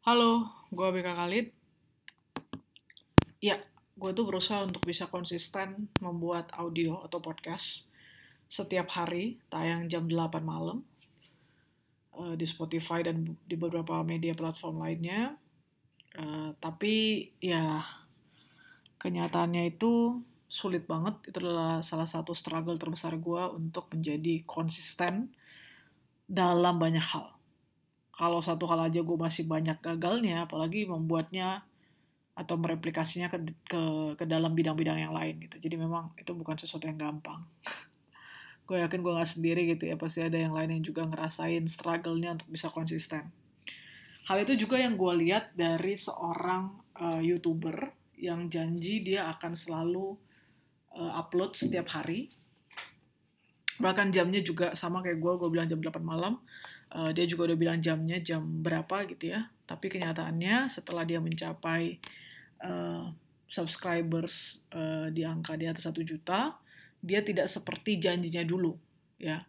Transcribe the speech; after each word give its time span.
Halo, 0.00 0.48
gue 0.72 0.88
BK 0.96 1.12
Khalid. 1.12 1.46
Ya, 3.44 3.60
gue 4.00 4.10
tuh 4.16 4.24
berusaha 4.24 4.64
untuk 4.64 4.80
bisa 4.88 5.04
konsisten 5.12 5.92
membuat 6.00 6.48
audio 6.56 7.04
atau 7.04 7.20
podcast 7.20 7.84
setiap 8.48 8.88
hari, 8.96 9.36
tayang 9.52 9.92
jam 9.92 10.08
8 10.08 10.40
malam 10.40 10.80
uh, 12.16 12.32
di 12.32 12.48
Spotify 12.48 13.04
dan 13.04 13.36
di 13.44 13.60
beberapa 13.60 14.00
media 14.00 14.32
platform 14.32 14.80
lainnya. 14.80 15.36
Uh, 16.16 16.56
tapi 16.56 17.28
ya, 17.36 17.84
kenyataannya 19.04 19.68
itu 19.68 20.16
sulit 20.48 20.88
banget. 20.88 21.28
Itu 21.28 21.44
adalah 21.44 21.84
salah 21.84 22.08
satu 22.08 22.32
struggle 22.32 22.80
terbesar 22.80 23.20
gue 23.20 23.42
untuk 23.52 23.92
menjadi 23.92 24.48
konsisten 24.48 25.28
dalam 26.24 26.80
banyak 26.80 27.04
hal 27.04 27.36
kalau 28.20 28.44
satu 28.44 28.68
hal 28.68 28.92
aja 28.92 29.00
gue 29.00 29.16
masih 29.16 29.48
banyak 29.48 29.80
gagalnya, 29.80 30.44
apalagi 30.44 30.84
membuatnya 30.84 31.64
atau 32.36 32.60
mereplikasinya 32.60 33.32
ke 33.32 33.48
ke, 33.64 33.82
ke 34.20 34.24
dalam 34.28 34.52
bidang-bidang 34.52 35.00
yang 35.00 35.16
lain 35.16 35.40
gitu. 35.40 35.56
Jadi 35.56 35.80
memang 35.80 36.12
itu 36.20 36.36
bukan 36.36 36.60
sesuatu 36.60 36.84
yang 36.84 37.00
gampang. 37.00 37.40
gue 38.68 38.76
yakin 38.76 39.00
gue 39.00 39.12
gak 39.16 39.30
sendiri 39.40 39.72
gitu 39.72 39.88
ya, 39.88 39.96
pasti 39.96 40.20
ada 40.20 40.36
yang 40.36 40.52
lain 40.52 40.76
yang 40.76 40.84
juga 40.84 41.08
ngerasain 41.08 41.64
struggle-nya 41.64 42.36
untuk 42.36 42.52
bisa 42.52 42.68
konsisten. 42.68 43.32
Hal 44.28 44.44
itu 44.44 44.68
juga 44.68 44.76
yang 44.76 45.00
gue 45.00 45.12
lihat 45.26 45.56
dari 45.56 45.96
seorang 45.96 46.76
uh, 47.00 47.24
youtuber 47.24 47.88
yang 48.20 48.52
janji 48.52 49.00
dia 49.00 49.32
akan 49.32 49.56
selalu 49.56 50.12
uh, 50.92 51.18
upload 51.18 51.56
setiap 51.56 51.88
hari. 51.88 52.28
Bahkan 53.80 54.12
jamnya 54.12 54.44
juga 54.44 54.76
sama 54.76 55.00
kayak 55.00 55.18
gue, 55.18 55.32
gue 55.40 55.48
bilang 55.48 55.66
jam 55.66 55.80
8 55.80 56.04
malam. 56.04 56.36
Uh, 56.90 57.10
dia 57.16 57.24
juga 57.24 57.48
udah 57.48 57.58
bilang 57.58 57.78
jamnya 57.80 58.20
jam 58.20 58.44
berapa 58.60 59.08
gitu 59.08 59.32
ya. 59.32 59.48
Tapi 59.64 59.88
kenyataannya 59.88 60.68
setelah 60.68 61.08
dia 61.08 61.18
mencapai 61.22 61.96
uh, 62.60 63.08
subscribers 63.50 64.62
uh, 64.70 65.10
di 65.10 65.26
angka 65.26 65.58
di 65.58 65.66
atas 65.66 65.90
satu 65.90 66.06
juta 66.06 66.54
dia 67.00 67.24
tidak 67.24 67.48
seperti 67.50 67.98
janjinya 67.98 68.46
dulu 68.46 68.76
ya. 69.16 69.42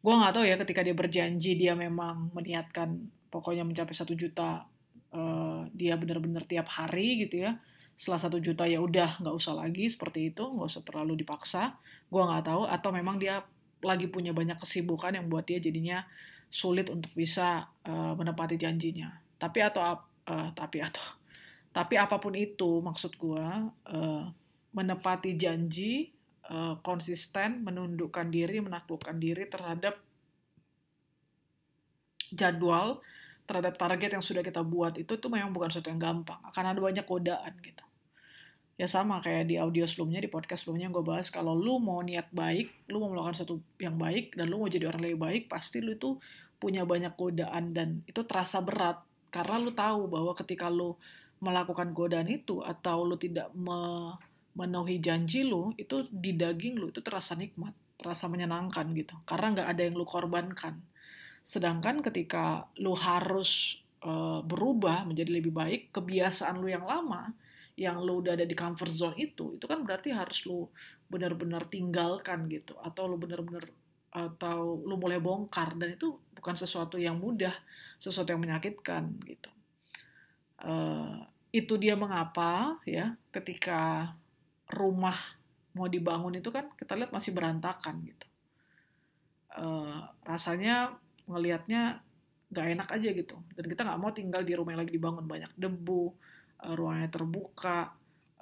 Gue 0.00 0.14
nggak 0.14 0.32
tahu 0.32 0.44
ya 0.48 0.56
ketika 0.56 0.80
dia 0.80 0.96
berjanji 0.96 1.58
dia 1.58 1.76
memang 1.76 2.32
meniatkan 2.32 3.10
pokoknya 3.28 3.66
mencapai 3.66 3.92
satu 3.92 4.14
juta 4.14 4.64
uh, 5.12 5.66
dia 5.74 5.98
benar-benar 5.98 6.46
tiap 6.48 6.70
hari 6.70 7.26
gitu 7.26 7.44
ya. 7.44 7.58
Setelah 7.94 8.20
satu 8.22 8.38
juta 8.40 8.64
ya 8.66 8.80
udah 8.80 9.20
nggak 9.20 9.34
usah 9.34 9.54
lagi 9.58 9.90
seperti 9.90 10.32
itu 10.32 10.44
nggak 10.44 10.68
usah 10.70 10.82
terlalu 10.86 11.20
dipaksa. 11.20 11.76
Gue 12.08 12.22
nggak 12.22 12.48
tahu 12.48 12.62
atau 12.64 12.90
memang 12.94 13.18
dia 13.20 13.42
lagi 13.84 14.08
punya 14.08 14.32
banyak 14.32 14.56
kesibukan 14.58 15.14
yang 15.14 15.28
buat 15.28 15.44
dia 15.44 15.60
jadinya 15.60 16.02
sulit 16.48 16.88
untuk 16.88 17.12
bisa 17.12 17.68
uh, 17.84 18.12
menepati 18.16 18.56
janjinya. 18.56 19.12
Tapi 19.38 19.58
atau 19.60 19.82
uh, 20.28 20.48
tapi 20.56 20.80
atau 20.80 21.04
tapi 21.74 21.98
apa 21.98 22.22
pun 22.22 22.38
itu 22.38 22.78
maksud 22.78 23.18
gue 23.18 23.46
uh, 23.90 24.24
menepati 24.74 25.34
janji 25.34 26.14
uh, 26.46 26.78
konsisten 26.86 27.66
menundukkan 27.66 28.30
diri 28.30 28.62
menaklukkan 28.62 29.18
diri 29.18 29.50
terhadap 29.50 29.98
jadwal 32.30 33.02
terhadap 33.44 33.74
target 33.76 34.14
yang 34.14 34.24
sudah 34.24 34.40
kita 34.40 34.62
buat 34.62 34.96
itu 34.96 35.18
tuh 35.18 35.28
memang 35.28 35.50
bukan 35.50 35.68
sesuatu 35.68 35.90
yang 35.90 36.00
gampang 36.00 36.38
akan 36.46 36.64
ada 36.70 36.78
banyak 36.80 37.04
godaan 37.04 37.52
gitu 37.58 37.84
ya 38.74 38.90
sama 38.90 39.22
kayak 39.22 39.46
di 39.46 39.54
audio 39.54 39.86
sebelumnya 39.86 40.18
di 40.18 40.26
podcast 40.26 40.66
sebelumnya 40.66 40.90
gue 40.90 41.04
bahas 41.06 41.30
kalau 41.30 41.54
lu 41.54 41.78
mau 41.78 42.02
niat 42.02 42.34
baik 42.34 42.90
lu 42.90 42.98
mau 42.98 43.14
melakukan 43.14 43.38
sesuatu 43.38 43.62
yang 43.78 43.94
baik 43.94 44.34
dan 44.34 44.50
lu 44.50 44.58
mau 44.58 44.66
jadi 44.66 44.90
orang 44.90 45.02
lebih 45.06 45.20
baik 45.22 45.42
pasti 45.46 45.78
lu 45.78 45.94
itu 45.94 46.18
punya 46.64 46.88
banyak 46.88 47.12
godaan 47.12 47.76
dan 47.76 48.00
itu 48.08 48.24
terasa 48.24 48.64
berat. 48.64 49.04
Karena 49.28 49.60
lu 49.60 49.76
tahu 49.76 50.08
bahwa 50.08 50.32
ketika 50.32 50.72
lu 50.72 50.96
melakukan 51.44 51.92
godaan 51.92 52.30
itu 52.32 52.64
atau 52.64 53.04
lu 53.04 53.20
tidak 53.20 53.52
memenuhi 53.52 54.96
janji 55.02 55.44
lu 55.44 55.76
itu 55.76 56.08
di 56.08 56.32
daging 56.32 56.80
lu 56.80 56.88
itu 56.88 57.04
terasa 57.04 57.36
nikmat 57.36 57.76
terasa 58.00 58.32
menyenangkan 58.32 58.96
gitu. 58.96 59.12
Karena 59.28 59.52
nggak 59.52 59.68
ada 59.76 59.82
yang 59.84 59.94
lu 60.00 60.08
korbankan. 60.08 60.80
Sedangkan 61.44 62.00
ketika 62.00 62.64
lu 62.80 62.96
harus 62.96 63.84
uh, 64.00 64.40
berubah 64.40 65.04
menjadi 65.04 65.30
lebih 65.36 65.52
baik 65.52 65.92
kebiasaan 65.92 66.64
lu 66.64 66.72
yang 66.72 66.88
lama 66.88 67.36
yang 67.74 67.98
lu 67.98 68.22
udah 68.22 68.38
ada 68.38 68.46
di 68.46 68.54
comfort 68.54 68.90
zone 68.90 69.18
itu 69.18 69.58
itu 69.58 69.66
kan 69.66 69.82
berarti 69.82 70.14
harus 70.14 70.46
lu 70.46 70.70
benar-benar 71.10 71.66
tinggalkan 71.66 72.46
gitu 72.46 72.78
atau 72.78 73.10
lu 73.10 73.18
benar-benar 73.18 73.66
atau 74.14 74.78
lu 74.86 74.94
mulai 74.94 75.18
bongkar 75.18 75.74
dan 75.74 75.98
itu 75.98 76.14
bukan 76.38 76.54
sesuatu 76.54 77.02
yang 77.02 77.18
mudah, 77.18 77.50
sesuatu 77.98 78.30
yang 78.30 78.38
menyakitkan 78.38 79.10
gitu. 79.26 79.50
Uh, 80.62 81.26
itu 81.50 81.74
dia 81.74 81.98
mengapa 81.98 82.78
ya 82.86 83.18
ketika 83.34 84.14
rumah 84.70 85.18
mau 85.74 85.90
dibangun 85.90 86.38
itu 86.38 86.54
kan 86.54 86.70
kita 86.78 86.94
lihat 86.94 87.10
masih 87.10 87.34
berantakan 87.34 88.06
gitu. 88.06 88.26
Uh, 89.50 90.06
rasanya 90.22 90.94
ngelihatnya 91.26 91.98
nggak 92.54 92.66
enak 92.70 92.88
aja 92.94 93.08
gitu 93.10 93.36
dan 93.58 93.64
kita 93.66 93.82
nggak 93.82 93.98
mau 93.98 94.14
tinggal 94.14 94.46
di 94.46 94.54
rumah 94.54 94.78
yang 94.78 94.82
lagi 94.86 94.94
dibangun 94.94 95.26
banyak 95.26 95.50
debu, 95.58 96.14
uh, 96.62 96.74
ruangnya 96.76 97.10
terbuka, 97.10 97.90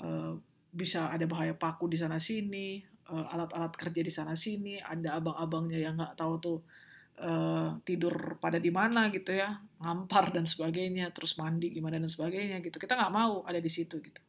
uh, 0.03 0.35
bisa 0.73 1.13
ada 1.13 1.25
bahaya 1.25 1.57
paku 1.57 1.89
di 1.89 1.97
sana 2.01 2.17
sini, 2.17 2.81
Eh, 3.13 3.27
alat-alat 3.35 3.75
kerja 3.77 4.01
di 4.01 4.13
sana 4.15 4.33
sini 4.33 4.81
ada 4.81 5.21
abang-abangnya 5.21 5.77
yang 5.77 6.01
nggak 6.01 6.17
tahu 6.17 6.35
tuh 6.41 6.59
uh, 7.21 7.77
tidur 7.85 8.41
pada 8.41 8.57
di 8.57 8.73
mana 8.73 9.13
gitu 9.13 9.37
ya 9.37 9.59
ngampar 9.85 10.33
dan 10.33 10.49
sebagainya 10.49 11.13
terus 11.13 11.37
mandi 11.37 11.69
gimana 11.69 12.01
dan 12.01 12.09
sebagainya 12.09 12.65
gitu. 12.65 12.81
Kita 12.81 12.97
nggak 12.97 13.13
mau 13.13 13.45
ada 13.45 13.61
di 13.61 13.69
situ 13.69 14.01
gitu. 14.01 14.23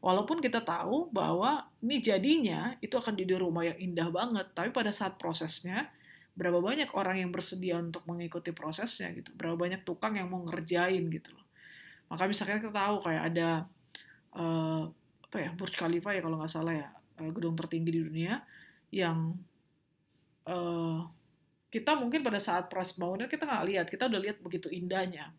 Walaupun 0.00 0.40
kita 0.40 0.64
tahu 0.64 1.12
bahwa 1.12 1.66
ini 1.84 2.00
jadinya 2.00 2.72
itu 2.80 2.96
akan 2.96 3.18
jadi 3.20 3.36
rumah 3.36 3.68
yang 3.68 3.78
indah 3.90 4.08
banget 4.08 4.46
tapi 4.56 4.72
pada 4.72 4.94
saat 4.94 5.20
prosesnya 5.20 5.92
berapa 6.32 6.56
banyak 6.62 6.88
orang 6.96 7.20
yang 7.26 7.30
bersedia 7.34 7.76
untuk 7.76 8.08
mengikuti 8.08 8.54
prosesnya 8.54 9.12
gitu. 9.12 9.28
Berapa 9.36 9.60
banyak 9.60 9.84
tukang 9.84 10.16
yang 10.16 10.32
mau 10.32 10.40
ngerjain 10.46 11.04
gitu 11.12 11.36
loh 11.36 11.44
maka 12.12 12.28
misalnya 12.28 12.60
kita 12.60 12.76
tahu 12.76 12.96
kayak 13.08 13.22
ada 13.32 13.48
uh, 14.36 14.84
apa 15.32 15.36
ya 15.40 15.50
Burj 15.56 15.72
Khalifa 15.80 16.12
ya 16.12 16.20
kalau 16.20 16.36
nggak 16.36 16.52
salah 16.52 16.76
ya 16.76 16.88
uh, 16.92 17.30
gedung 17.32 17.56
tertinggi 17.56 17.88
di 17.88 18.00
dunia 18.04 18.44
yang 18.92 19.32
uh, 20.44 21.00
kita 21.72 21.96
mungkin 21.96 22.20
pada 22.20 22.36
saat 22.36 22.68
proses 22.68 23.00
bangunan 23.00 23.24
kita 23.24 23.48
nggak 23.48 23.64
lihat, 23.64 23.86
kita 23.88 24.12
udah 24.12 24.20
lihat 24.20 24.44
begitu 24.44 24.68
indahnya. 24.68 25.32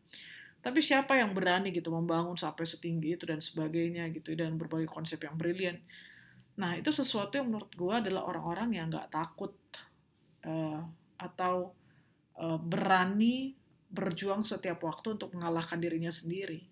Tapi 0.66 0.82
siapa 0.82 1.14
yang 1.14 1.38
berani 1.38 1.70
gitu 1.70 1.94
membangun 1.94 2.34
sampai 2.34 2.66
setinggi 2.66 3.22
itu 3.22 3.30
dan 3.30 3.38
sebagainya 3.38 4.10
gitu 4.10 4.34
dan 4.34 4.58
berbagai 4.58 4.90
konsep 4.90 5.22
yang 5.22 5.38
brilian. 5.38 5.78
Nah 6.58 6.74
itu 6.74 6.90
sesuatu 6.90 7.38
yang 7.38 7.54
menurut 7.54 7.70
gue 7.78 7.94
adalah 7.94 8.26
orang-orang 8.26 8.74
yang 8.74 8.90
nggak 8.90 9.14
takut 9.14 9.54
uh, 10.50 10.82
atau 11.22 11.78
uh, 12.42 12.58
berani 12.58 13.54
berjuang 13.94 14.42
setiap 14.42 14.82
waktu 14.82 15.22
untuk 15.22 15.30
mengalahkan 15.38 15.78
dirinya 15.78 16.10
sendiri. 16.10 16.66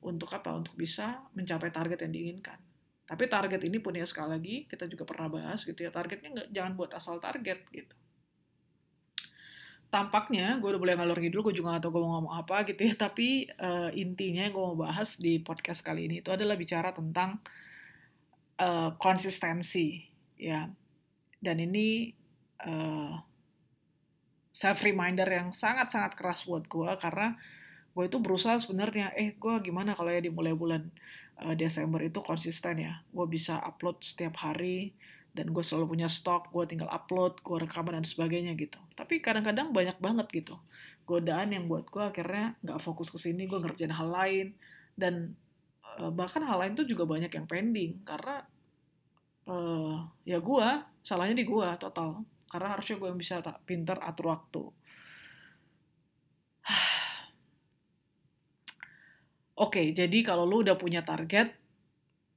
Untuk 0.00 0.30
apa? 0.30 0.54
Untuk 0.54 0.78
bisa 0.78 1.26
mencapai 1.34 1.74
target 1.74 2.06
yang 2.06 2.14
diinginkan. 2.14 2.56
Tapi 3.10 3.26
target 3.26 3.58
ini 3.66 3.82
pun 3.82 3.90
ya 3.98 4.06
sekali 4.06 4.38
lagi 4.38 4.56
kita 4.70 4.86
juga 4.86 5.02
pernah 5.02 5.26
bahas 5.26 5.66
gitu 5.66 5.82
ya 5.82 5.90
targetnya 5.90 6.30
nggak 6.30 6.48
jangan 6.54 6.72
buat 6.78 6.94
asal 6.94 7.18
target 7.18 7.66
gitu. 7.74 7.94
Tampaknya 9.90 10.62
gue 10.62 10.70
udah 10.70 10.78
boleh 10.78 10.94
ngalor 10.94 11.18
ngidul, 11.18 11.50
gue 11.50 11.58
juga 11.58 11.74
gak 11.74 11.82
tau 11.82 11.90
gue 11.90 11.98
mau 11.98 12.22
ngomong 12.22 12.38
apa 12.38 12.62
gitu 12.70 12.86
ya. 12.86 12.94
Tapi 12.94 13.50
uh, 13.58 13.90
intinya 13.98 14.46
yang 14.46 14.54
gue 14.54 14.62
mau 14.62 14.78
bahas 14.78 15.18
di 15.18 15.42
podcast 15.42 15.82
kali 15.82 16.06
ini 16.06 16.22
itu 16.22 16.30
adalah 16.30 16.54
bicara 16.54 16.94
tentang 16.94 17.42
uh, 18.62 18.94
konsistensi 18.94 20.06
ya. 20.38 20.70
Dan 21.42 21.56
ini 21.58 22.14
uh, 22.62 23.18
self 24.50 24.82
reminder 24.82 25.26
yang 25.26 25.54
sangat-sangat 25.54 26.18
keras 26.18 26.46
buat 26.46 26.66
gue 26.66 26.90
karena 26.98 27.38
gue 27.90 28.04
itu 28.06 28.18
berusaha 28.22 28.58
sebenarnya 28.58 29.14
eh 29.18 29.34
gue 29.34 29.54
gimana 29.62 29.98
kalau 29.98 30.10
ya 30.14 30.22
dimulai 30.22 30.54
bulan 30.54 30.90
uh, 31.42 31.54
Desember 31.54 32.02
itu 32.02 32.22
konsisten 32.22 32.82
ya. 32.82 33.02
Gue 33.10 33.26
bisa 33.26 33.58
upload 33.62 34.02
setiap 34.02 34.38
hari 34.42 34.94
dan 35.30 35.54
gue 35.54 35.62
selalu 35.62 35.94
punya 35.94 36.08
stok 36.10 36.50
gue 36.50 36.66
tinggal 36.66 36.90
upload 36.90 37.38
gue 37.42 37.56
rekaman 37.62 37.98
dan 37.98 38.06
sebagainya 38.06 38.54
gitu. 38.58 38.78
Tapi 38.94 39.22
kadang-kadang 39.22 39.70
banyak 39.70 39.98
banget 39.98 40.26
gitu 40.30 40.58
godaan 41.10 41.50
yang 41.50 41.66
buat 41.66 41.90
gue 41.90 41.98
akhirnya 42.06 42.54
nggak 42.62 42.78
fokus 42.78 43.10
ke 43.10 43.18
sini 43.18 43.50
gue 43.50 43.58
ngerjain 43.58 43.90
hal 43.90 44.14
lain 44.14 44.54
dan 44.94 45.34
uh, 45.98 46.14
bahkan 46.14 46.46
hal 46.46 46.62
lain 46.62 46.78
tuh 46.78 46.86
juga 46.86 47.02
banyak 47.02 47.34
yang 47.34 47.50
pending 47.50 47.98
karena 48.06 48.46
uh, 49.50 50.06
ya 50.22 50.38
gue 50.38 50.68
salahnya 51.02 51.42
di 51.42 51.46
gue 51.50 51.66
total 51.82 52.22
karena 52.50 52.74
harusnya 52.74 52.98
gue 52.98 53.08
yang 53.08 53.20
bisa 53.20 53.38
tak 53.38 53.62
pinter 53.62 53.96
atur 54.02 54.34
waktu. 54.34 54.62
Oke, 59.64 59.94
jadi 59.94 60.18
kalau 60.26 60.44
lu 60.44 60.66
udah 60.66 60.74
punya 60.74 61.06
target, 61.06 61.54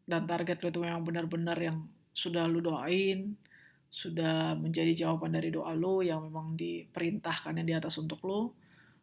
dan 0.06 0.30
target 0.30 0.62
lu 0.62 0.70
itu 0.70 0.80
memang 0.84 1.02
benar-benar 1.02 1.58
yang 1.58 1.90
sudah 2.14 2.46
lu 2.46 2.62
doain, 2.62 3.34
sudah 3.90 4.54
menjadi 4.54 5.06
jawaban 5.06 5.34
dari 5.34 5.50
doa 5.50 5.74
lu 5.74 6.06
yang 6.06 6.30
memang 6.30 6.54
diperintahkan 6.54 7.58
yang 7.58 7.68
di 7.68 7.74
atas 7.74 7.98
untuk 7.98 8.22
lu, 8.22 8.54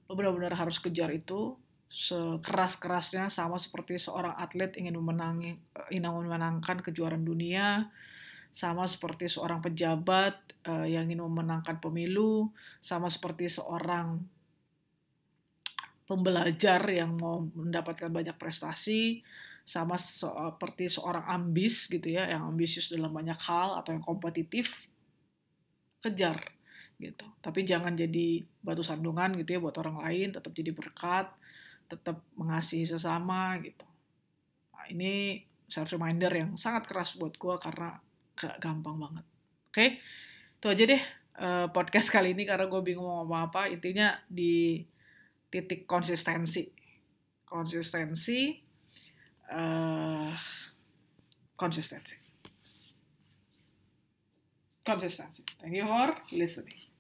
lu 0.07 0.13
benar-benar 0.15 0.55
harus 0.55 0.79
kejar 0.79 1.11
itu, 1.11 1.59
sekeras-kerasnya 1.91 3.35
sama 3.35 3.59
seperti 3.59 3.99
seorang 3.99 4.39
atlet 4.39 4.79
ingin 4.79 4.95
memenangi 4.95 5.59
ingin 5.91 6.07
memenangkan 6.07 6.87
kejuaraan 6.87 7.27
dunia 7.27 7.91
sama 8.51 8.85
seperti 8.85 9.31
seorang 9.31 9.63
pejabat 9.63 10.35
uh, 10.67 10.87
yang 10.87 11.07
ingin 11.07 11.23
memenangkan 11.25 11.79
pemilu 11.79 12.51
sama 12.83 13.07
seperti 13.07 13.47
seorang 13.47 14.21
pembelajar 16.11 16.83
yang 16.91 17.15
mau 17.15 17.47
mendapatkan 17.55 18.11
banyak 18.11 18.35
prestasi 18.35 19.23
sama 19.63 19.95
seperti 19.95 20.91
seorang 20.91 21.23
ambis 21.31 21.87
gitu 21.87 22.11
ya 22.11 22.27
yang 22.27 22.51
ambisius 22.51 22.91
dalam 22.91 23.15
banyak 23.15 23.39
hal 23.39 23.79
atau 23.79 23.95
yang 23.95 24.03
kompetitif 24.03 24.91
kejar 26.03 26.43
gitu. 26.99 27.23
Tapi 27.39 27.63
jangan 27.63 27.95
jadi 27.95 28.43
batu 28.59 28.83
sandungan 28.83 29.39
gitu 29.39 29.55
ya 29.55 29.61
buat 29.63 29.79
orang 29.79 30.03
lain 30.03 30.35
tetap 30.35 30.51
jadi 30.51 30.75
berkat 30.75 31.31
tetap 31.87 32.23
mengasihi 32.35 32.87
sesama 32.87 33.59
gitu. 33.63 33.87
Nah, 34.75 34.87
ini 34.91 35.43
self 35.71 35.91
reminder 35.95 36.31
yang 36.31 36.59
sangat 36.59 36.91
keras 36.91 37.15
buat 37.15 37.39
gue 37.39 37.55
karena 37.63 37.99
gak 38.41 38.57
gampang 38.65 38.97
banget. 38.97 39.25
Oke? 39.69 39.77
Okay? 39.77 39.91
itu 40.61 40.69
aja 40.69 40.85
deh 40.93 41.03
uh, 41.41 41.67
podcast 41.73 42.13
kali 42.13 42.37
ini 42.37 42.45
karena 42.45 42.69
gue 42.69 42.81
bingung 42.81 43.05
mau 43.05 43.25
ngomong 43.25 43.53
apa. 43.53 43.69
Intinya 43.69 44.17
di 44.29 44.81
titik 45.53 45.85
konsistensi. 45.85 46.69
Konsistensi 47.45 48.57
uh, 49.53 50.33
konsistensi. 51.57 52.17
Konsistensi. 54.81 55.45
Thank 55.61 55.77
you 55.77 55.85
for 55.85 56.17
listening 56.33 56.81